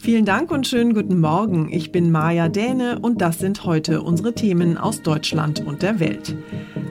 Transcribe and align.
Vielen 0.00 0.24
Dank 0.24 0.52
und 0.52 0.66
schönen 0.66 0.94
guten 0.94 1.18
Morgen. 1.20 1.72
Ich 1.72 1.90
bin 1.90 2.12
Maja 2.12 2.48
Däne 2.48 3.00
und 3.00 3.20
das 3.20 3.40
sind 3.40 3.64
heute 3.64 4.00
unsere 4.00 4.32
Themen 4.32 4.78
aus 4.78 5.02
Deutschland 5.02 5.60
und 5.66 5.82
der 5.82 5.98
Welt. 5.98 6.36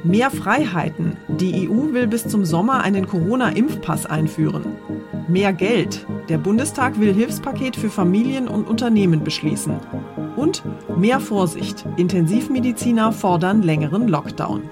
Mehr 0.04 0.30
Freiheiten. 0.30 1.16
Die 1.40 1.70
EU 1.70 1.94
will 1.94 2.08
bis 2.08 2.28
zum 2.28 2.44
Sommer 2.44 2.82
einen 2.82 3.08
Corona-Impfpass 3.08 4.06
einführen. 4.06 4.76
Mehr 5.30 5.54
Geld. 5.54 6.06
Der 6.28 6.38
Bundestag 6.38 7.00
will 7.00 7.14
Hilfspaket 7.14 7.78
für 7.78 7.90
Familien 7.90 8.50
und 8.50 8.68
Unternehmen 8.68 9.24
beschließen. 9.24 9.80
Und 10.36 10.64
mehr 10.98 11.22
Vorsicht. 11.22 11.86
Intensivmediziner 11.96 13.14
fordern 13.14 13.64
längeren 13.64 14.10
Lockdown. 14.10 14.64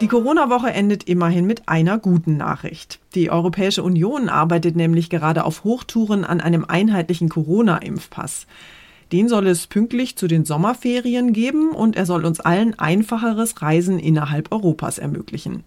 Die 0.00 0.08
Corona-Woche 0.08 0.72
endet 0.72 1.04
immerhin 1.04 1.44
mit 1.44 1.68
einer 1.68 1.98
guten 1.98 2.38
Nachricht. 2.38 3.00
Die 3.14 3.30
Europäische 3.30 3.82
Union 3.82 4.30
arbeitet 4.30 4.74
nämlich 4.74 5.10
gerade 5.10 5.44
auf 5.44 5.62
Hochtouren 5.62 6.24
an 6.24 6.40
einem 6.40 6.64
einheitlichen 6.64 7.28
Corona-Impfpass. 7.28 8.46
Den 9.12 9.28
soll 9.28 9.46
es 9.46 9.66
pünktlich 9.66 10.16
zu 10.16 10.26
den 10.26 10.46
Sommerferien 10.46 11.34
geben 11.34 11.72
und 11.72 11.96
er 11.96 12.06
soll 12.06 12.24
uns 12.24 12.40
allen 12.40 12.78
einfacheres 12.78 13.60
Reisen 13.60 13.98
innerhalb 13.98 14.52
Europas 14.52 14.96
ermöglichen. 14.96 15.64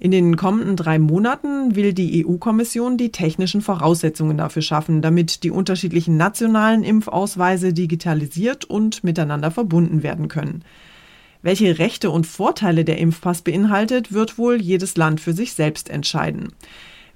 In 0.00 0.10
den 0.10 0.36
kommenden 0.36 0.74
drei 0.74 0.98
Monaten 0.98 1.76
will 1.76 1.92
die 1.92 2.26
EU-Kommission 2.26 2.96
die 2.96 3.12
technischen 3.12 3.60
Voraussetzungen 3.60 4.36
dafür 4.36 4.62
schaffen, 4.62 5.00
damit 5.00 5.44
die 5.44 5.50
unterschiedlichen 5.52 6.16
nationalen 6.16 6.82
Impfausweise 6.82 7.72
digitalisiert 7.72 8.64
und 8.64 9.04
miteinander 9.04 9.52
verbunden 9.52 10.02
werden 10.02 10.26
können. 10.26 10.64
Welche 11.42 11.78
Rechte 11.78 12.10
und 12.10 12.26
Vorteile 12.26 12.84
der 12.84 12.98
Impfpass 12.98 13.40
beinhaltet, 13.42 14.12
wird 14.12 14.36
wohl 14.36 14.60
jedes 14.60 14.96
Land 14.96 15.20
für 15.20 15.32
sich 15.32 15.54
selbst 15.54 15.88
entscheiden. 15.88 16.52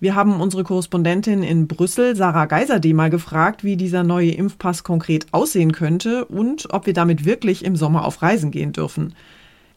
Wir 0.01 0.15
haben 0.15 0.41
unsere 0.41 0.65
Korrespondentin 0.65 1.43
in 1.43 1.69
Brüssel, 1.69 2.17
Sarah 2.17 2.47
Geiserde, 2.47 2.93
mal 2.95 3.11
gefragt, 3.11 3.65
wie 3.65 3.77
dieser 3.77 4.03
neue 4.03 4.33
Impfpass 4.33 4.83
konkret 4.83 5.27
aussehen 5.33 5.73
könnte 5.73 6.25
und 6.25 6.73
ob 6.73 6.87
wir 6.87 6.95
damit 6.95 7.25
wirklich 7.25 7.65
im 7.65 7.77
Sommer 7.77 8.05
auf 8.05 8.23
Reisen 8.23 8.51
gehen 8.51 8.73
dürfen. 8.73 9.15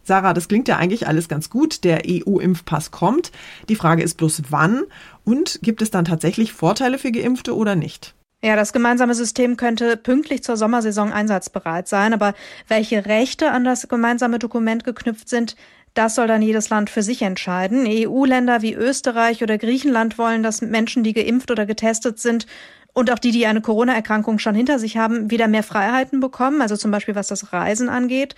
Sarah, 0.03 0.33
das 0.33 0.47
klingt 0.47 0.69
ja 0.69 0.77
eigentlich 0.77 1.07
alles 1.07 1.27
ganz 1.27 1.49
gut. 1.49 1.83
Der 1.83 2.03
EU-Impfpass 2.07 2.91
kommt. 2.91 3.33
Die 3.67 3.75
Frage 3.75 4.03
ist 4.03 4.15
bloß 4.15 4.43
wann 4.49 4.83
und 5.25 5.59
gibt 5.61 5.81
es 5.81 5.91
dann 5.91 6.05
tatsächlich 6.05 6.53
Vorteile 6.53 6.97
für 6.97 7.11
Geimpfte 7.11 7.53
oder 7.53 7.75
nicht? 7.75 8.15
Ja, 8.43 8.55
das 8.55 8.71
gemeinsame 8.71 9.15
System 9.15 9.57
könnte 9.57 9.97
pünktlich 9.97 10.43
zur 10.43 10.57
Sommersaison 10.57 11.11
einsatzbereit 11.11 11.87
sein, 11.87 12.13
aber 12.13 12.35
welche 12.67 13.05
Rechte 13.05 13.51
an 13.51 13.63
das 13.63 13.87
gemeinsame 13.87 14.37
Dokument 14.37 14.83
geknüpft 14.83 15.27
sind, 15.27 15.55
das 15.95 16.13
soll 16.13 16.27
dann 16.27 16.43
jedes 16.43 16.69
Land 16.69 16.91
für 16.91 17.01
sich 17.01 17.23
entscheiden. 17.23 17.87
EU-Länder 17.87 18.61
wie 18.61 18.75
Österreich 18.75 19.41
oder 19.41 19.57
Griechenland 19.57 20.19
wollen, 20.19 20.43
dass 20.43 20.61
Menschen, 20.61 21.03
die 21.03 21.13
geimpft 21.13 21.49
oder 21.49 21.65
getestet 21.65 22.19
sind 22.19 22.45
und 22.93 23.11
auch 23.11 23.17
die, 23.17 23.31
die 23.31 23.47
eine 23.47 23.61
Corona-Erkrankung 23.61 24.37
schon 24.37 24.53
hinter 24.53 24.77
sich 24.77 24.97
haben, 24.97 25.31
wieder 25.31 25.47
mehr 25.47 25.63
Freiheiten 25.63 26.19
bekommen, 26.19 26.61
also 26.61 26.77
zum 26.77 26.91
Beispiel 26.91 27.15
was 27.15 27.27
das 27.27 27.51
Reisen 27.53 27.89
angeht. 27.89 28.35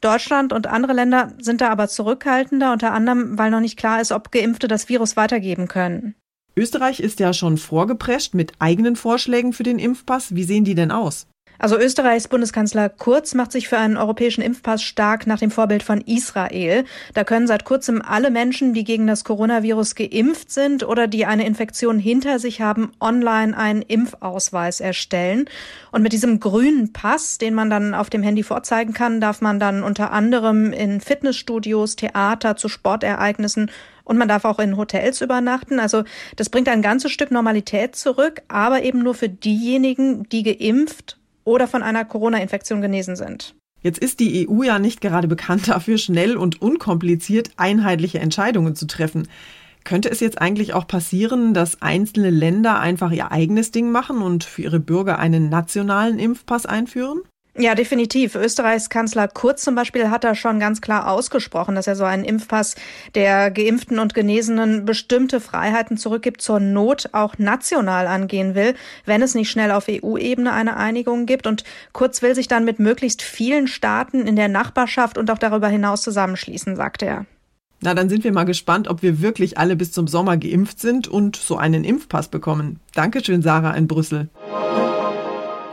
Deutschland 0.00 0.52
und 0.52 0.68
andere 0.68 0.92
Länder 0.92 1.32
sind 1.40 1.60
da 1.60 1.70
aber 1.70 1.88
zurückhaltender, 1.88 2.72
unter 2.72 2.92
anderem, 2.92 3.36
weil 3.36 3.50
noch 3.50 3.60
nicht 3.60 3.76
klar 3.76 4.00
ist, 4.00 4.12
ob 4.12 4.30
Geimpfte 4.30 4.68
das 4.68 4.88
Virus 4.88 5.16
weitergeben 5.16 5.66
können. 5.66 6.14
Österreich 6.60 7.00
ist 7.00 7.20
ja 7.20 7.32
schon 7.32 7.56
vorgeprescht 7.56 8.34
mit 8.34 8.52
eigenen 8.58 8.94
Vorschlägen 8.94 9.54
für 9.54 9.62
den 9.62 9.78
Impfpass. 9.78 10.34
Wie 10.34 10.44
sehen 10.44 10.64
die 10.64 10.74
denn 10.74 10.90
aus? 10.90 11.26
Also 11.60 11.78
Österreichs 11.78 12.26
Bundeskanzler 12.26 12.88
Kurz 12.88 13.34
macht 13.34 13.52
sich 13.52 13.68
für 13.68 13.76
einen 13.76 13.98
europäischen 13.98 14.40
Impfpass 14.40 14.82
stark 14.82 15.26
nach 15.26 15.38
dem 15.38 15.50
Vorbild 15.50 15.82
von 15.82 16.00
Israel. 16.00 16.86
Da 17.12 17.22
können 17.22 17.46
seit 17.46 17.66
kurzem 17.66 18.00
alle 18.00 18.30
Menschen, 18.30 18.72
die 18.72 18.82
gegen 18.82 19.06
das 19.06 19.24
Coronavirus 19.24 19.94
geimpft 19.94 20.50
sind 20.50 20.84
oder 20.84 21.06
die 21.06 21.26
eine 21.26 21.44
Infektion 21.44 21.98
hinter 21.98 22.38
sich 22.38 22.62
haben, 22.62 22.92
online 22.98 23.54
einen 23.54 23.82
Impfausweis 23.82 24.80
erstellen. 24.80 25.50
Und 25.92 26.00
mit 26.00 26.14
diesem 26.14 26.40
grünen 26.40 26.94
Pass, 26.94 27.36
den 27.36 27.52
man 27.52 27.68
dann 27.68 27.92
auf 27.92 28.08
dem 28.08 28.22
Handy 28.22 28.42
vorzeigen 28.42 28.94
kann, 28.94 29.20
darf 29.20 29.42
man 29.42 29.60
dann 29.60 29.82
unter 29.82 30.12
anderem 30.12 30.72
in 30.72 31.02
Fitnessstudios, 31.02 31.94
Theater, 31.94 32.56
zu 32.56 32.70
Sportereignissen 32.70 33.70
und 34.04 34.16
man 34.16 34.28
darf 34.28 34.46
auch 34.46 34.60
in 34.60 34.78
Hotels 34.78 35.20
übernachten. 35.20 35.78
Also 35.78 36.04
das 36.36 36.48
bringt 36.48 36.70
ein 36.70 36.80
ganzes 36.80 37.12
Stück 37.12 37.30
Normalität 37.30 37.96
zurück, 37.96 38.40
aber 38.48 38.82
eben 38.82 39.02
nur 39.02 39.14
für 39.14 39.28
diejenigen, 39.28 40.26
die 40.30 40.42
geimpft 40.42 41.19
oder 41.44 41.66
von 41.66 41.82
einer 41.82 42.04
Corona-Infektion 42.04 42.80
genesen 42.80 43.16
sind. 43.16 43.54
Jetzt 43.82 43.98
ist 43.98 44.20
die 44.20 44.48
EU 44.48 44.62
ja 44.62 44.78
nicht 44.78 45.00
gerade 45.00 45.28
bekannt 45.28 45.68
dafür, 45.68 45.98
schnell 45.98 46.36
und 46.36 46.60
unkompliziert 46.60 47.50
einheitliche 47.56 48.18
Entscheidungen 48.18 48.74
zu 48.74 48.86
treffen. 48.86 49.28
Könnte 49.84 50.10
es 50.10 50.20
jetzt 50.20 50.40
eigentlich 50.40 50.74
auch 50.74 50.86
passieren, 50.86 51.54
dass 51.54 51.80
einzelne 51.80 52.30
Länder 52.30 52.78
einfach 52.78 53.10
ihr 53.12 53.32
eigenes 53.32 53.70
Ding 53.70 53.90
machen 53.90 54.20
und 54.20 54.44
für 54.44 54.62
ihre 54.62 54.80
Bürger 54.80 55.18
einen 55.18 55.48
nationalen 55.48 56.18
Impfpass 56.18 56.66
einführen? 56.66 57.22
Ja, 57.60 57.74
definitiv. 57.74 58.36
Österreichs 58.36 58.88
Kanzler 58.88 59.28
Kurz 59.28 59.62
zum 59.62 59.74
Beispiel 59.74 60.08
hat 60.08 60.24
da 60.24 60.34
schon 60.34 60.58
ganz 60.58 60.80
klar 60.80 61.10
ausgesprochen, 61.10 61.74
dass 61.74 61.86
er 61.86 61.94
so 61.94 62.04
einen 62.04 62.24
Impfpass 62.24 62.74
der 63.14 63.50
Geimpften 63.50 63.98
und 63.98 64.14
Genesenen 64.14 64.86
bestimmte 64.86 65.40
Freiheiten 65.40 65.98
zurückgibt, 65.98 66.40
zur 66.40 66.58
Not 66.58 67.10
auch 67.12 67.36
national 67.36 68.06
angehen 68.06 68.54
will, 68.54 68.74
wenn 69.04 69.20
es 69.20 69.34
nicht 69.34 69.50
schnell 69.50 69.72
auf 69.72 69.88
EU-Ebene 69.90 70.54
eine 70.54 70.78
Einigung 70.78 71.26
gibt. 71.26 71.46
Und 71.46 71.64
Kurz 71.92 72.22
will 72.22 72.34
sich 72.34 72.48
dann 72.48 72.64
mit 72.64 72.78
möglichst 72.78 73.20
vielen 73.20 73.66
Staaten 73.66 74.26
in 74.26 74.36
der 74.36 74.48
Nachbarschaft 74.48 75.18
und 75.18 75.30
auch 75.30 75.38
darüber 75.38 75.68
hinaus 75.68 76.00
zusammenschließen, 76.00 76.76
sagt 76.76 77.02
er. 77.02 77.26
Na, 77.82 77.92
dann 77.92 78.08
sind 78.08 78.24
wir 78.24 78.32
mal 78.32 78.44
gespannt, 78.44 78.88
ob 78.88 79.02
wir 79.02 79.20
wirklich 79.20 79.58
alle 79.58 79.76
bis 79.76 79.92
zum 79.92 80.06
Sommer 80.06 80.38
geimpft 80.38 80.80
sind 80.80 81.08
und 81.08 81.36
so 81.36 81.58
einen 81.58 81.84
Impfpass 81.84 82.28
bekommen. 82.28 82.80
Dankeschön, 82.94 83.42
Sarah 83.42 83.74
in 83.74 83.86
Brüssel. 83.86 84.30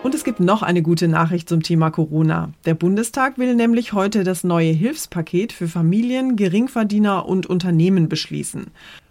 Und 0.07 0.15
es 0.15 0.23
gibt 0.23 0.39
noch 0.39 0.61
eine 0.61 0.81
gute 0.81 1.09
Nachricht 1.09 1.49
zum 1.49 1.63
Thema 1.63 1.89
Corona. 1.89 2.53
Der 2.63 2.75
Bundestag 2.75 3.37
will 3.37 3.55
nämlich 3.55 3.91
heute 3.91 4.23
das 4.23 4.45
neue 4.45 4.71
Hilfspaket 4.71 5.51
für 5.51 5.67
Familien, 5.67 6.37
Geringverdiener 6.37 7.25
und 7.25 7.45
Unternehmen 7.45 8.07
beschließen. 8.07 8.67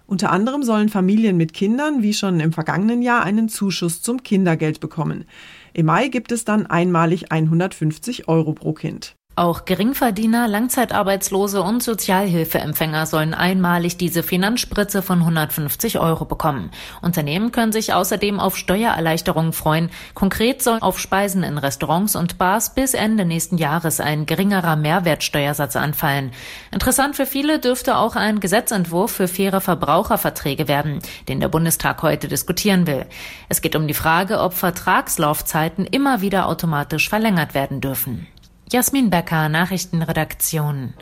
Unter 0.06 0.32
anderem 0.32 0.62
sollen 0.62 0.88
Familien 0.88 1.36
mit 1.36 1.52
Kindern 1.52 2.02
wie 2.02 2.14
schon 2.14 2.40
im 2.40 2.54
vergangenen 2.54 3.02
Jahr 3.02 3.24
einen 3.24 3.50
Zuschuss 3.50 4.00
zum 4.00 4.22
Kindergeld 4.22 4.80
bekommen. 4.80 5.26
Im 5.74 5.84
Mai 5.84 6.08
gibt 6.08 6.32
es 6.32 6.46
dann 6.46 6.64
einmalig 6.64 7.30
150 7.30 8.26
Euro 8.26 8.54
pro 8.54 8.72
Kind. 8.72 9.16
Auch 9.38 9.66
Geringverdiener, 9.66 10.48
Langzeitarbeitslose 10.48 11.60
und 11.60 11.82
Sozialhilfeempfänger 11.82 13.04
sollen 13.04 13.34
einmalig 13.34 13.98
diese 13.98 14.22
Finanzspritze 14.22 15.02
von 15.02 15.18
150 15.18 15.98
Euro 15.98 16.24
bekommen. 16.24 16.70
Unternehmen 17.02 17.52
können 17.52 17.70
sich 17.70 17.92
außerdem 17.92 18.40
auf 18.40 18.56
Steuererleichterungen 18.56 19.52
freuen. 19.52 19.90
Konkret 20.14 20.62
soll 20.62 20.78
auf 20.80 20.98
Speisen 20.98 21.42
in 21.42 21.58
Restaurants 21.58 22.16
und 22.16 22.38
Bars 22.38 22.74
bis 22.74 22.94
Ende 22.94 23.26
nächsten 23.26 23.58
Jahres 23.58 24.00
ein 24.00 24.24
geringerer 24.24 24.74
Mehrwertsteuersatz 24.74 25.76
anfallen. 25.76 26.30
Interessant 26.72 27.14
für 27.14 27.26
viele 27.26 27.58
dürfte 27.58 27.98
auch 27.98 28.16
ein 28.16 28.40
Gesetzentwurf 28.40 29.10
für 29.10 29.28
faire 29.28 29.60
Verbraucherverträge 29.60 30.66
werden, 30.66 31.00
den 31.28 31.40
der 31.40 31.48
Bundestag 31.48 32.00
heute 32.00 32.28
diskutieren 32.28 32.86
will. 32.86 33.04
Es 33.50 33.60
geht 33.60 33.76
um 33.76 33.86
die 33.86 33.92
Frage, 33.92 34.40
ob 34.40 34.54
Vertragslaufzeiten 34.54 35.84
immer 35.84 36.22
wieder 36.22 36.48
automatisch 36.48 37.10
verlängert 37.10 37.52
werden 37.52 37.82
dürfen. 37.82 38.28
Jasmin 38.72 39.10
Becker, 39.10 39.48
Nachrichtenredaktion. 39.48 40.94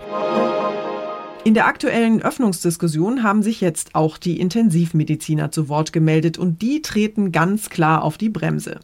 In 1.44 1.54
der 1.54 1.66
aktuellen 1.66 2.20
Öffnungsdiskussion 2.20 3.22
haben 3.22 3.42
sich 3.42 3.62
jetzt 3.62 3.94
auch 3.94 4.18
die 4.18 4.38
Intensivmediziner 4.38 5.50
zu 5.50 5.70
Wort 5.70 5.90
gemeldet 5.90 6.36
und 6.36 6.60
die 6.60 6.82
treten 6.82 7.32
ganz 7.32 7.70
klar 7.70 8.02
auf 8.02 8.18
die 8.18 8.28
Bremse. 8.28 8.80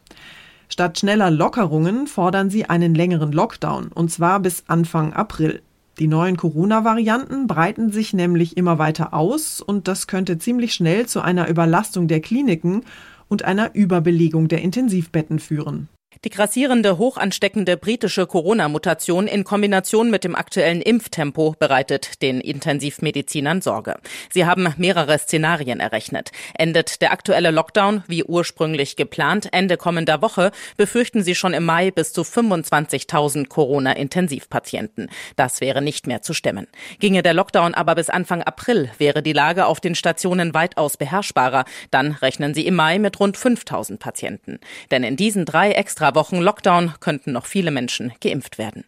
Statt 0.67 0.97
schneller 0.97 1.29
Lockerungen 1.29 2.07
fordern 2.07 2.49
sie 2.49 2.65
einen 2.65 2.95
längeren 2.95 3.31
Lockdown, 3.31 3.89
und 3.89 4.09
zwar 4.09 4.39
bis 4.39 4.63
Anfang 4.65 5.13
April. 5.13 5.61
Die 5.99 6.07
neuen 6.07 6.35
Corona-Varianten 6.35 7.45
breiten 7.45 7.91
sich 7.91 8.13
nämlich 8.13 8.57
immer 8.57 8.79
weiter 8.79 9.13
aus 9.13 9.61
und 9.61 9.87
das 9.87 10.07
könnte 10.07 10.39
ziemlich 10.39 10.73
schnell 10.73 11.05
zu 11.05 11.21
einer 11.21 11.47
Überlastung 11.49 12.07
der 12.07 12.19
Kliniken 12.19 12.83
und 13.27 13.45
einer 13.45 13.75
Überbelegung 13.75 14.47
der 14.47 14.63
Intensivbetten 14.63 15.37
führen. 15.37 15.87
Die 16.23 16.29
grassierende, 16.29 16.99
hochansteckende 16.99 17.77
britische 17.77 18.27
Corona-Mutation 18.27 19.25
in 19.25 19.43
Kombination 19.43 20.11
mit 20.11 20.23
dem 20.23 20.35
aktuellen 20.35 20.79
Impftempo 20.79 21.55
bereitet 21.57 22.21
den 22.21 22.41
Intensivmedizinern 22.41 23.63
Sorge. 23.63 23.95
Sie 24.29 24.45
haben 24.45 24.71
mehrere 24.77 25.17
Szenarien 25.17 25.79
errechnet. 25.79 26.31
Endet 26.53 27.01
der 27.01 27.11
aktuelle 27.11 27.49
Lockdown 27.49 28.03
wie 28.05 28.23
ursprünglich 28.23 28.97
geplant 28.97 29.49
Ende 29.51 29.77
kommender 29.77 30.21
Woche, 30.21 30.51
befürchten 30.77 31.23
sie 31.23 31.33
schon 31.33 31.55
im 31.55 31.65
Mai 31.65 31.89
bis 31.89 32.13
zu 32.13 32.21
25.000 32.21 33.47
Corona-Intensivpatienten. 33.47 35.09
Das 35.37 35.59
wäre 35.59 35.81
nicht 35.81 36.05
mehr 36.05 36.21
zu 36.21 36.35
stemmen. 36.35 36.67
Ginge 36.99 37.23
der 37.23 37.33
Lockdown 37.33 37.73
aber 37.73 37.95
bis 37.95 38.11
Anfang 38.11 38.43
April, 38.43 38.91
wäre 38.99 39.23
die 39.23 39.33
Lage 39.33 39.65
auf 39.65 39.79
den 39.79 39.95
Stationen 39.95 40.53
weitaus 40.53 40.97
beherrschbarer. 40.97 41.65
Dann 41.89 42.11
rechnen 42.11 42.53
sie 42.53 42.67
im 42.67 42.75
Mai 42.75 42.99
mit 42.99 43.19
rund 43.19 43.39
5.000 43.39 43.97
Patienten. 43.97 44.59
Denn 44.91 45.03
in 45.03 45.15
diesen 45.15 45.45
drei 45.45 45.71
extra 45.71 46.10
Wochen 46.15 46.37
Lockdown 46.37 46.93
könnten 46.99 47.31
noch 47.31 47.45
viele 47.45 47.71
Menschen 47.71 48.13
geimpft 48.21 48.57
werden. 48.57 48.85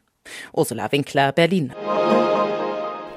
Ursula 0.53 0.91
Winkler, 0.91 1.31
Berlin. 1.31 1.73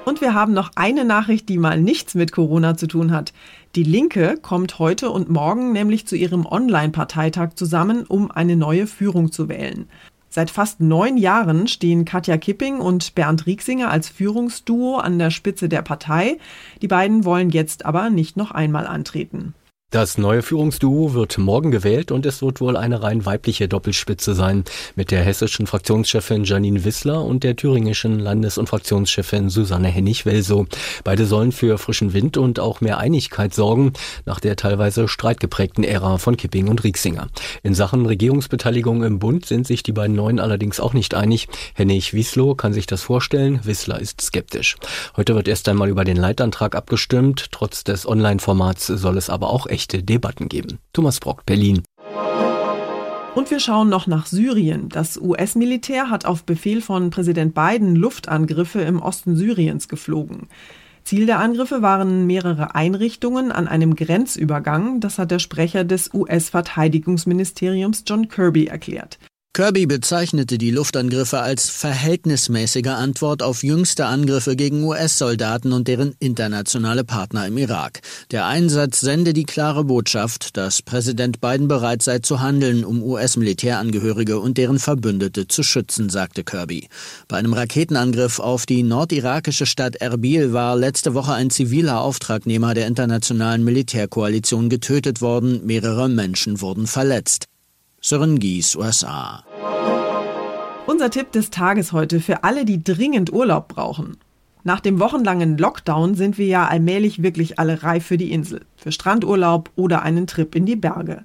Und 0.05 0.21
wir 0.21 0.35
haben 0.35 0.53
noch 0.53 0.71
eine 0.77 1.05
Nachricht, 1.05 1.49
die 1.49 1.59
mal 1.59 1.81
nichts 1.81 2.15
mit 2.15 2.31
Corona 2.31 2.77
zu 2.77 2.87
tun 2.87 3.11
hat. 3.11 3.33
Die 3.75 3.83
Linke 3.83 4.37
kommt 4.41 4.79
heute 4.79 5.11
und 5.11 5.29
morgen 5.29 5.73
nämlich 5.73 6.07
zu 6.07 6.15
ihrem 6.15 6.47
Online-Parteitag 6.47 7.55
zusammen, 7.55 8.05
um 8.07 8.31
eine 8.31 8.57
neue 8.57 8.87
Führung 8.87 9.33
zu 9.33 9.49
wählen. 9.49 9.89
Seit 10.29 10.51
fast 10.51 10.81
neun 10.81 11.17
Jahren 11.17 11.67
stehen 11.67 12.05
Katja 12.05 12.37
Kipping 12.37 12.79
und 12.79 13.15
Bernd 13.15 13.47
Rieksinger 13.47 13.91
als 13.91 14.09
Führungsduo 14.09 14.97
an 14.97 15.19
der 15.19 15.31
Spitze 15.31 15.69
der 15.69 15.83
Partei. 15.83 16.39
Die 16.83 16.89
beiden 16.89 17.25
wollen 17.25 17.51
jetzt 17.51 17.85
aber 17.85 18.11
nicht 18.11 18.37
noch 18.37 18.51
einmal 18.51 18.87
antreten. 18.87 19.55
Das 19.91 20.19
neue 20.19 20.43
Führungsduo 20.43 21.15
wird 21.15 21.39
morgen 21.39 21.71
gewählt 21.71 22.11
und 22.11 22.27
es 22.27 22.43
wird 22.43 22.61
wohl 22.61 22.77
eine 22.77 23.05
rein 23.05 23.25
weibliche 23.25 23.69
Doppelspitze 23.69 24.35
sein 24.35 24.65
mit 24.97 25.13
der 25.13 25.23
hessischen 25.23 25.69
Fraktionschefin 25.69 26.43
Janine 26.43 26.85
Wissler 26.85 27.25
und 27.25 27.45
der 27.45 27.55
thüringischen 27.55 28.19
Landes- 28.19 28.59
und 28.59 28.69
Fraktionschefin 28.69 29.49
Susanne 29.49 29.87
Hennig-Welsow. 29.87 30.67
Beide 31.05 31.25
sollen 31.25 31.53
für 31.53 31.79
frischen 31.79 32.15
Wind 32.15 32.37
und 32.37 32.59
auch 32.59 32.81
mehr 32.81 32.99
Einigkeit 32.99 33.55
sorgen 33.55 33.93
nach 34.25 34.41
der 34.41 34.57
teilweise 34.57 35.07
streitgeprägten 35.07 35.85
Ära 35.85 36.19
von 36.19 36.37
Kipping 36.37 36.67
und 36.67 36.83
Rieksinger. 36.83 37.29
In 37.63 37.73
Sachen 37.75 38.07
Regierungsbeteiligung 38.07 39.05
im 39.05 39.21
Bund 39.21 39.47
sind 39.47 39.69
sich 39.69 39.85
die 39.85 39.93
beiden 39.93 40.17
Neuen 40.17 40.41
allerdings 40.41 40.81
auch 40.81 40.95
nicht 40.95 41.15
einig. 41.15 41.47
Hennig-Wieslow 41.75 42.57
kann 42.57 42.73
sich 42.73 42.87
das 42.87 43.03
vorstellen, 43.03 43.61
Wissler 43.63 44.01
ist 44.01 44.21
skeptisch. 44.21 44.75
Heute 45.17 45.37
wird 45.37 45.47
erst 45.47 45.69
einmal 45.69 45.89
über 45.89 46.03
den 46.03 46.17
Leitantrag 46.17 46.75
abgestimmt. 46.75 47.53
Trotz 47.53 47.85
des 47.85 48.05
Online-Formats 48.05 48.89
soll 48.89 49.17
es 49.17 49.31
aber 49.31 49.51
auch 49.51 49.67
echte 49.77 50.03
Debatten 50.03 50.49
geben. 50.49 50.79
Thomas 50.95 51.21
Brock, 51.21 51.45
Berlin. 51.45 51.83
Und 53.35 53.51
wir 53.51 53.61
schauen 53.61 53.91
noch 53.91 54.07
nach 54.07 54.25
Syrien. 54.25 54.89
Das 54.89 55.21
US-Militär 55.21 56.09
hat 56.09 56.25
auf 56.25 56.45
Befehl 56.45 56.81
von 56.81 57.11
Präsident 57.11 57.55
Biden 57.55 57.95
Luftangriffe 57.95 58.81
im 58.81 59.03
Osten 59.03 59.37
Syriens 59.37 59.87
geflogen. 59.89 60.49
Ziel 61.05 61.27
der 61.27 61.41
Angriffe 61.41 61.83
waren 61.83 62.27
mehrere 62.27 62.75
Einrichtungen 62.75 63.53
an 63.53 63.69
einem 63.69 63.95
Grenzübergang, 63.95 65.01
das 65.01 65.19
hat 65.19 65.31
der 65.31 65.41
Sprecher 65.41 65.85
des 65.85 66.15
US-Verteidigungsministeriums 66.15 68.05
John 68.07 68.29
Kirby 68.29 68.69
erklärt. 68.69 69.19
Kirby 69.57 69.87
bezeichnete 69.87 70.59
die 70.59 70.71
Luftangriffe 70.71 71.41
als 71.41 71.71
verhältnismäßige 71.71 72.89
Antwort 72.89 73.43
auf 73.43 73.63
jüngste 73.63 74.05
Angriffe 74.05 74.55
gegen 74.55 74.85
US-Soldaten 74.85 75.73
und 75.73 75.89
deren 75.89 76.15
internationale 76.19 77.05
Partner 77.05 77.47
im 77.47 77.57
Irak. 77.57 78.01
Der 78.33 78.45
Einsatz 78.45 79.01
sende 79.01 79.33
die 79.33 79.45
klare 79.45 79.85
Botschaft, 79.85 80.59
dass 80.59 80.83
Präsident 80.83 81.41
Biden 81.41 81.69
bereit 81.69 82.03
sei 82.03 82.19
zu 82.19 82.41
handeln, 82.41 82.85
um 82.85 83.03
US-Militärangehörige 83.03 84.41
und 84.41 84.59
deren 84.59 84.79
Verbündete 84.79 85.49
zu 85.49 85.63
schützen, 85.63 86.11
sagte 86.11 86.45
Kirby. 86.45 86.89
Bei 87.27 87.39
einem 87.39 87.55
Raketenangriff 87.55 88.41
auf 88.41 88.67
die 88.67 88.83
nordirakische 88.83 89.65
Stadt 89.65 89.97
Erbil 89.97 90.53
war 90.53 90.77
letzte 90.77 91.15
Woche 91.15 91.33
ein 91.33 91.49
ziviler 91.49 92.03
Auftragnehmer 92.03 92.75
der 92.75 92.87
internationalen 92.87 93.65
Militärkoalition 93.65 94.69
getötet 94.69 95.23
worden, 95.23 95.65
mehrere 95.65 96.11
Menschen 96.11 96.61
wurden 96.61 96.87
verletzt. 96.87 97.47
Sören 98.03 98.39
Gies, 98.39 98.77
USA. 98.77 99.46
Unser 100.87 101.11
Tipp 101.11 101.33
des 101.33 101.51
Tages 101.51 101.93
heute 101.93 102.21
für 102.21 102.45
alle, 102.45 102.65
die 102.65 102.85
dringend 102.85 103.33
Urlaub 103.33 103.67
brauchen. 103.67 104.19
Nach 104.63 104.79
dem 104.79 105.01
wochenlangen 105.01 105.59
Lockdown 105.59 106.15
sind 106.15 106.39
wir 106.39 106.47
ja 106.47 106.69
allmählich 106.69 107.25
wirklich 107.25 107.59
alle 107.59 107.83
reif 107.83 108.07
für 108.07 108.17
die 108.17 108.31
Insel, 108.31 108.61
für 108.77 108.93
Strandurlaub 108.93 109.71
oder 109.75 110.03
einen 110.03 110.29
Trip 110.29 110.55
in 110.55 110.65
die 110.65 110.77
Berge. 110.77 111.25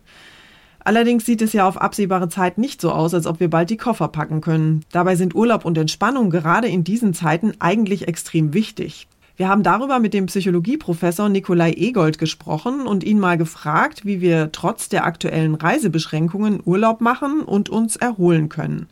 Allerdings 0.83 1.27
sieht 1.27 1.43
es 1.43 1.53
ja 1.53 1.67
auf 1.67 1.79
absehbare 1.79 2.27
Zeit 2.27 2.57
nicht 2.57 2.81
so 2.81 2.91
aus, 2.91 3.13
als 3.13 3.27
ob 3.27 3.39
wir 3.39 3.51
bald 3.51 3.69
die 3.69 3.77
Koffer 3.77 4.07
packen 4.07 4.41
können. 4.41 4.83
Dabei 4.91 5.15
sind 5.15 5.35
Urlaub 5.35 5.63
und 5.63 5.77
Entspannung 5.77 6.31
gerade 6.31 6.67
in 6.67 6.83
diesen 6.83 7.13
Zeiten 7.13 7.53
eigentlich 7.59 8.07
extrem 8.07 8.55
wichtig. 8.55 9.07
Wir 9.35 9.47
haben 9.47 9.61
darüber 9.61 9.99
mit 9.99 10.15
dem 10.15 10.25
Psychologieprofessor 10.25 11.29
Nikolai 11.29 11.73
Egold 11.73 12.17
gesprochen 12.17 12.87
und 12.87 13.03
ihn 13.03 13.19
mal 13.19 13.37
gefragt, 13.37 14.05
wie 14.05 14.21
wir 14.21 14.51
trotz 14.51 14.89
der 14.89 15.05
aktuellen 15.05 15.53
Reisebeschränkungen 15.53 16.61
Urlaub 16.65 16.99
machen 16.99 17.41
und 17.41 17.69
uns 17.69 17.95
erholen 17.95 18.49
können. 18.49 18.87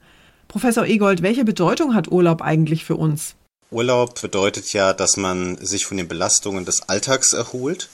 Professor 0.50 0.84
Egold, 0.86 1.22
welche 1.22 1.46
Bedeutung 1.46 1.94
hat 1.94 2.12
Urlaub 2.12 2.42
eigentlich 2.42 2.84
für 2.84 2.96
uns? 2.96 3.36
Urlaub 3.70 4.20
bedeutet 4.20 4.74
ja, 4.74 4.94
dass 4.94 5.16
man 5.16 5.64
sich 5.64 5.86
von 5.86 5.96
den 5.96 6.08
Belastungen 6.08 6.66
des 6.66 6.90
Alltags 6.90 7.34
erholt. 7.34 7.88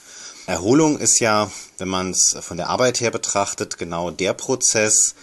Erholung 0.47 0.97
ist 0.97 1.19
ja, 1.19 1.51
wenn 1.79 1.89
man 1.89 2.11
es 2.11 2.37
von 2.39 2.55
der 2.55 2.69
Arbeit 2.69 3.01
her 3.01 3.11
betrachtet, 3.11 3.77
genau 3.77 4.09
der 4.09 4.33
Prozess, 4.33 5.15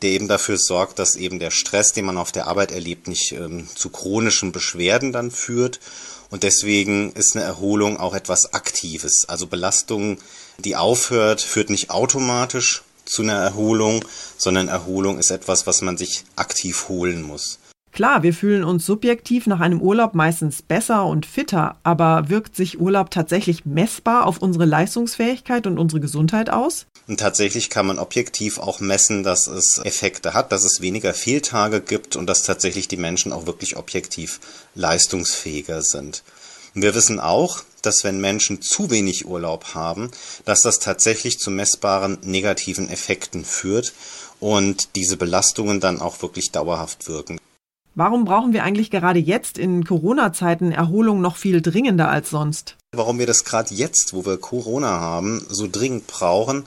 der 0.00 0.10
eben 0.10 0.28
dafür 0.28 0.58
sorgt, 0.58 1.00
dass 1.00 1.16
eben 1.16 1.40
der 1.40 1.50
Stress, 1.50 1.92
den 1.92 2.04
man 2.04 2.18
auf 2.18 2.30
der 2.30 2.46
Arbeit 2.46 2.70
erlebt, 2.70 3.08
nicht 3.08 3.32
ähm, 3.32 3.66
zu 3.74 3.90
chronischen 3.90 4.52
Beschwerden 4.52 5.12
dann 5.12 5.32
führt 5.32 5.80
und 6.30 6.44
deswegen 6.44 7.12
ist 7.12 7.36
eine 7.36 7.44
Erholung 7.44 7.98
auch 7.98 8.14
etwas 8.14 8.52
Aktives. 8.52 9.24
Also 9.28 9.48
Belastung, 9.48 10.18
die 10.58 10.76
aufhört, 10.76 11.40
führt 11.40 11.70
nicht 11.70 11.90
automatisch 11.90 12.82
zu 13.06 13.22
einer 13.22 13.34
Erholung, 13.34 14.04
sondern 14.36 14.68
Erholung 14.68 15.18
ist 15.18 15.30
etwas, 15.30 15.66
was 15.66 15.82
man 15.82 15.96
sich 15.96 16.24
aktiv 16.36 16.88
holen 16.88 17.22
muss. 17.22 17.58
Klar, 17.96 18.22
wir 18.22 18.34
fühlen 18.34 18.62
uns 18.62 18.84
subjektiv 18.84 19.46
nach 19.46 19.60
einem 19.60 19.80
Urlaub 19.80 20.14
meistens 20.14 20.60
besser 20.60 21.06
und 21.06 21.24
fitter, 21.24 21.76
aber 21.82 22.28
wirkt 22.28 22.54
sich 22.54 22.78
Urlaub 22.78 23.10
tatsächlich 23.10 23.64
messbar 23.64 24.26
auf 24.26 24.36
unsere 24.36 24.66
Leistungsfähigkeit 24.66 25.66
und 25.66 25.78
unsere 25.78 26.00
Gesundheit 26.00 26.50
aus? 26.50 26.84
Und 27.08 27.20
tatsächlich 27.20 27.70
kann 27.70 27.86
man 27.86 27.98
objektiv 27.98 28.58
auch 28.58 28.80
messen, 28.80 29.22
dass 29.22 29.46
es 29.46 29.80
Effekte 29.82 30.34
hat, 30.34 30.52
dass 30.52 30.64
es 30.64 30.82
weniger 30.82 31.14
Fehltage 31.14 31.80
gibt 31.80 32.16
und 32.16 32.26
dass 32.26 32.42
tatsächlich 32.42 32.86
die 32.86 32.98
Menschen 32.98 33.32
auch 33.32 33.46
wirklich 33.46 33.78
objektiv 33.78 34.40
leistungsfähiger 34.74 35.80
sind. 35.80 36.22
Und 36.74 36.82
wir 36.82 36.94
wissen 36.94 37.18
auch, 37.18 37.62
dass 37.86 38.04
wenn 38.04 38.20
Menschen 38.20 38.60
zu 38.60 38.90
wenig 38.90 39.26
Urlaub 39.26 39.74
haben, 39.74 40.10
dass 40.44 40.60
das 40.60 40.80
tatsächlich 40.80 41.38
zu 41.38 41.50
messbaren 41.50 42.18
negativen 42.22 42.88
Effekten 42.88 43.44
führt 43.44 43.94
und 44.40 44.96
diese 44.96 45.16
Belastungen 45.16 45.80
dann 45.80 46.00
auch 46.00 46.20
wirklich 46.22 46.50
dauerhaft 46.52 47.08
wirken. 47.08 47.38
Warum 47.94 48.26
brauchen 48.26 48.52
wir 48.52 48.62
eigentlich 48.62 48.90
gerade 48.90 49.18
jetzt 49.18 49.56
in 49.56 49.84
Corona-Zeiten 49.84 50.70
Erholung 50.70 51.22
noch 51.22 51.36
viel 51.36 51.62
dringender 51.62 52.10
als 52.10 52.28
sonst? 52.28 52.76
Warum 52.92 53.18
wir 53.18 53.26
das 53.26 53.44
gerade 53.44 53.74
jetzt, 53.74 54.12
wo 54.12 54.26
wir 54.26 54.36
Corona 54.36 55.00
haben, 55.00 55.46
so 55.48 55.66
dringend 55.66 56.06
brauchen, 56.06 56.66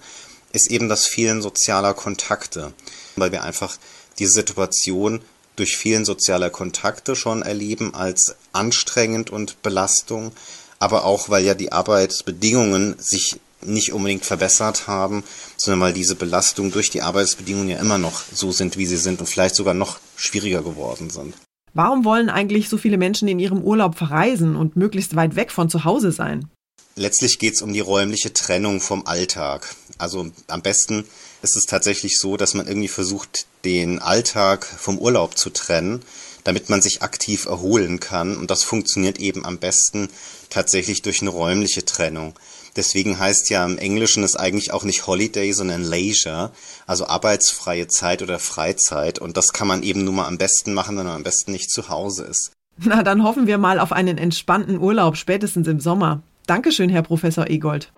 ist 0.54 0.72
eben 0.72 0.90
das 0.90 1.06
Fehlen 1.06 1.44
sozialer 1.44 1.94
Kontakte. 1.94 2.74
Weil 3.16 3.32
wir 3.32 3.44
einfach 3.44 3.78
die 4.18 4.26
Situation 4.26 5.22
durch 5.56 5.78
vielen 5.78 6.04
sozialer 6.04 6.50
Kontakte 6.50 7.16
schon 7.16 7.44
erleben 7.44 7.94
als 7.94 8.36
anstrengend 8.52 9.30
und 9.30 9.62
Belastung, 9.62 10.32
aber 10.80 11.06
auch 11.06 11.30
weil 11.30 11.46
ja 11.46 11.54
die 11.54 11.72
Arbeitsbedingungen 11.72 12.96
sich 12.98 13.40
nicht 13.62 13.92
unbedingt 13.92 14.26
verbessert 14.26 14.88
haben, 14.88 15.24
sondern 15.58 15.82
weil 15.82 15.94
diese 15.94 16.16
Belastungen 16.16 16.72
durch 16.72 16.90
die 16.90 17.02
Arbeitsbedingungen 17.02 17.70
ja 17.70 17.78
immer 17.80 17.98
noch 17.98 18.22
so 18.34 18.52
sind, 18.52 18.78
wie 18.78 18.86
sie 18.86 18.98
sind 18.98 19.20
und 19.20 19.28
vielleicht 19.28 19.56
sogar 19.56 19.74
noch 19.74 20.00
schwieriger 20.16 20.62
geworden 20.62 21.10
sind. 21.10 21.36
Warum 21.74 22.04
wollen 22.06 22.30
eigentlich 22.30 22.70
so 22.70 22.78
viele 22.78 22.98
Menschen 22.98 23.28
in 23.28 23.40
ihrem 23.40 23.62
Urlaub 23.62 23.96
verreisen 23.96 24.56
und 24.56 24.76
möglichst 24.76 25.16
weit 25.16 25.36
weg 25.36 25.52
von 25.52 25.70
zu 25.70 25.84
Hause 25.84 26.12
sein? 26.12 26.50
Letztlich 26.96 27.38
geht 27.40 27.54
es 27.54 27.62
um 27.62 27.72
die 27.72 27.80
räumliche 27.80 28.34
Trennung 28.34 28.82
vom 28.82 29.06
Alltag. 29.06 29.76
Also 29.98 30.32
am 30.48 30.62
besten 30.62 31.06
ist 31.42 31.56
es 31.56 31.66
tatsächlich 31.66 32.18
so, 32.18 32.38
dass 32.38 32.54
man 32.54 32.68
irgendwie 32.68 32.88
versucht, 32.88 33.46
den 33.64 34.00
Alltag 34.00 34.66
vom 34.66 34.98
Urlaub 34.98 35.38
zu 35.38 35.50
trennen, 35.50 36.02
damit 36.50 36.68
man 36.68 36.82
sich 36.82 37.04
aktiv 37.04 37.46
erholen 37.46 38.00
kann. 38.00 38.36
Und 38.36 38.50
das 38.50 38.64
funktioniert 38.64 39.20
eben 39.20 39.46
am 39.46 39.60
besten 39.60 40.10
tatsächlich 40.50 41.04
durch 41.04 41.22
eine 41.22 41.30
räumliche 41.30 41.86
Trennung. 41.86 42.34
Deswegen 42.76 43.20
heißt 43.20 43.52
ja 43.52 43.64
im 43.64 43.78
Englischen 43.78 44.24
es 44.24 44.36
eigentlich 44.36 44.74
auch 44.74 44.84
nicht 44.84 45.06
Holiday, 45.06 45.52
sondern 45.52 45.84
Leisure, 45.84 46.52
also 46.88 47.06
arbeitsfreie 47.06 47.88
Zeit 47.88 48.24
oder 48.24 48.40
Freizeit. 48.40 49.20
Und 49.20 49.38
das 49.38 49.54
kann 49.54 49.68
man 49.68 49.84
eben 49.84 50.04
nur 50.04 50.14
mal 50.16 50.26
am 50.26 50.40
besten 50.40 50.74
machen, 50.74 50.98
wenn 50.98 51.06
man 51.06 51.18
am 51.18 51.24
besten 51.24 51.52
nicht 51.52 51.70
zu 51.70 51.88
Hause 51.90 52.24
ist. 52.24 52.52
Na, 52.78 53.04
dann 53.04 53.24
hoffen 53.24 53.46
wir 53.46 53.60
mal 53.60 53.80
auf 53.80 53.92
einen 53.92 54.18
entspannten 54.18 54.80
Urlaub, 54.80 55.18
spätestens 55.18 55.68
im 55.68 55.80
Sommer. 55.80 56.24
Dankeschön, 56.48 56.90
Herr 56.90 57.04
Professor 57.04 57.48
Egold. 57.48 57.92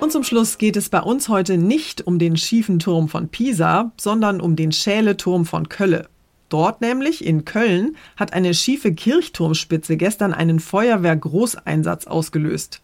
Und 0.00 0.12
zum 0.12 0.24
Schluss 0.24 0.56
geht 0.56 0.78
es 0.78 0.88
bei 0.88 1.00
uns 1.00 1.28
heute 1.28 1.58
nicht 1.58 2.06
um 2.06 2.18
den 2.18 2.38
schiefen 2.38 2.78
Turm 2.78 3.10
von 3.10 3.28
Pisa, 3.28 3.92
sondern 4.00 4.40
um 4.40 4.56
den 4.56 4.72
Schäleturm 4.72 5.44
von 5.44 5.68
Kölle. 5.68 6.08
Dort 6.52 6.82
nämlich 6.82 7.24
in 7.24 7.46
Köln 7.46 7.96
hat 8.14 8.34
eine 8.34 8.52
schiefe 8.52 8.92
Kirchturmspitze 8.92 9.96
gestern 9.96 10.34
einen 10.34 10.60
Feuerwehrgroßeinsatz 10.60 12.06
ausgelöst. 12.06 12.82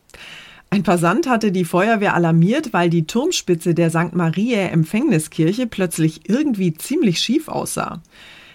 Ein 0.70 0.84
Passant 0.84 1.28
hatte 1.28 1.52
die 1.52 1.66
Feuerwehr 1.66 2.14
alarmiert, 2.14 2.72
weil 2.72 2.88
die 2.88 3.06
Turmspitze 3.06 3.75
der 3.75 3.90
St. 3.90 4.14
Mariä 4.14 4.70
Empfängniskirche 4.70 5.66
plötzlich 5.66 6.30
irgendwie 6.30 6.72
ziemlich 6.72 7.20
schief 7.20 7.48
aussah. 7.48 8.00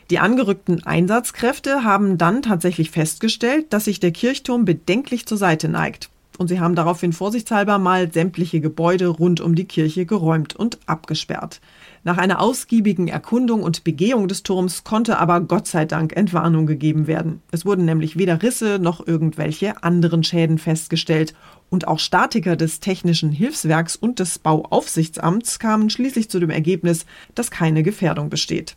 Die 0.09 0.17
angerückten 0.17 0.83
Einsatzkräfte 0.83 1.83
haben 1.83 2.17
dann 2.17 2.41
tatsächlich 2.41 2.89
festgestellt, 2.89 3.67
dass 3.69 3.85
sich 3.85 3.99
der 3.99 4.11
Kirchturm 4.11 4.65
bedenklich 4.65 5.27
zur 5.27 5.37
Seite 5.37 5.69
neigt. 5.69 6.09
Und 6.39 6.47
sie 6.47 6.59
haben 6.59 6.73
daraufhin 6.73 7.13
vorsichtshalber 7.13 7.77
mal 7.77 8.11
sämtliche 8.11 8.61
Gebäude 8.61 9.09
rund 9.09 9.41
um 9.41 9.53
die 9.53 9.65
Kirche 9.65 10.07
geräumt 10.07 10.55
und 10.55 10.79
abgesperrt. 10.87 11.61
Nach 12.05 12.17
einer 12.17 12.41
ausgiebigen 12.41 13.07
Erkundung 13.07 13.63
und 13.63 13.85
Begehung 13.85 14.27
des 14.27 14.43
Turms 14.43 14.83
konnte 14.83 15.19
aber 15.19 15.39
Gott 15.39 15.67
sei 15.67 15.85
Dank 15.85 16.15
Entwarnung 16.17 16.65
gegeben 16.65 17.07
werden. 17.07 17.41
Es 17.51 17.65
wurden 17.65 17.85
nämlich 17.85 18.17
weder 18.17 18.43
Risse 18.43 18.77
noch 18.77 19.07
irgendwelche 19.07 19.83
anderen 19.83 20.23
Schäden 20.23 20.57
festgestellt. 20.57 21.33
Und 21.69 21.87
auch 21.87 21.99
Statiker 21.99 22.57
des 22.57 22.81
Technischen 22.81 23.31
Hilfswerks 23.31 23.95
und 23.95 24.19
des 24.19 24.37
Bauaufsichtsamts 24.37 25.59
kamen 25.59 25.89
schließlich 25.89 26.29
zu 26.29 26.39
dem 26.41 26.49
Ergebnis, 26.49 27.05
dass 27.35 27.51
keine 27.51 27.83
Gefährdung 27.83 28.29
besteht. 28.29 28.75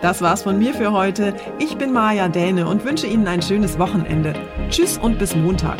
Das 0.00 0.22
war's 0.22 0.42
von 0.42 0.58
mir 0.58 0.74
für 0.74 0.92
heute. 0.92 1.34
Ich 1.58 1.76
bin 1.76 1.92
Maja 1.92 2.28
Däne 2.28 2.68
und 2.68 2.84
wünsche 2.84 3.06
Ihnen 3.06 3.26
ein 3.26 3.42
schönes 3.42 3.78
Wochenende. 3.78 4.34
Tschüss 4.70 4.96
und 4.96 5.18
bis 5.18 5.34
Montag. 5.34 5.78